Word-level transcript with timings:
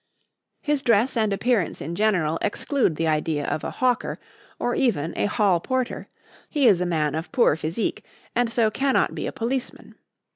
His 0.63 0.81
dress 0.81 1.15
and 1.15 1.31
appearance 1.31 1.79
in 1.79 1.93
general 1.93 2.39
exclude 2.41 2.95
the 2.95 3.05
idea 3.07 3.45
of 3.45 3.63
a 3.63 3.69
hawker 3.69 4.19
or 4.57 4.73
even 4.73 5.13
a 5.15 5.27
hall 5.27 5.59
porter; 5.59 6.07
he 6.49 6.67
is 6.67 6.81
a 6.81 6.87
man 6.87 7.13
of 7.13 7.31
poor 7.31 7.55
physique 7.55 8.03
and 8.35 8.51
so 8.51 8.71
cannot 8.71 9.13
be 9.13 9.27
a 9.27 9.31
policeman. 9.31 9.93